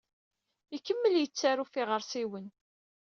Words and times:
Ikemmel 0.75 1.15
yettaru 1.19 1.61
ɣef 1.63 1.71
yiɣersiwen. 1.75 2.47